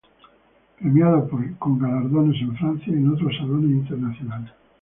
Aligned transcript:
Premiado 0.79 1.29
con 1.59 1.77
galardones 1.77 2.41
en 2.41 2.57
Francia 2.57 2.87
y 2.91 2.95
en 2.97 3.09
otros 3.13 3.37
salones 3.37 3.69
internacionales. 3.69 4.51